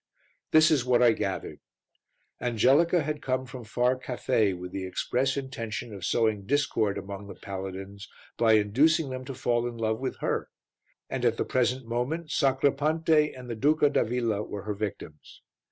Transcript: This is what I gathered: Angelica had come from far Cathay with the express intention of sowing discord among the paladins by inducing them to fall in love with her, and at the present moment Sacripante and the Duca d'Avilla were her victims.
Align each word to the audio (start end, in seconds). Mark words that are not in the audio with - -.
This 0.49 0.71
is 0.71 0.83
what 0.83 1.03
I 1.03 1.11
gathered: 1.11 1.59
Angelica 2.41 3.03
had 3.03 3.21
come 3.21 3.45
from 3.45 3.63
far 3.63 3.95
Cathay 3.95 4.51
with 4.51 4.71
the 4.71 4.83
express 4.83 5.37
intention 5.37 5.93
of 5.93 6.03
sowing 6.03 6.47
discord 6.47 6.97
among 6.97 7.27
the 7.27 7.35
paladins 7.35 8.09
by 8.35 8.53
inducing 8.53 9.11
them 9.11 9.25
to 9.25 9.35
fall 9.35 9.67
in 9.67 9.77
love 9.77 9.99
with 9.99 10.17
her, 10.17 10.49
and 11.07 11.23
at 11.23 11.37
the 11.37 11.45
present 11.45 11.85
moment 11.85 12.31
Sacripante 12.31 13.31
and 13.37 13.47
the 13.47 13.53
Duca 13.53 13.91
d'Avilla 13.91 14.41
were 14.41 14.63
her 14.63 14.73
victims. 14.73 15.43